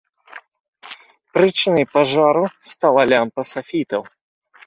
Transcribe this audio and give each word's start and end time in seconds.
Прычынай 1.39 1.85
пажару 1.93 2.43
стала 2.71 3.01
лямпа 3.13 3.41
сафітаў. 3.53 4.01